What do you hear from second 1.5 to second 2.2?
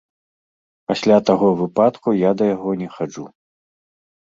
выпадку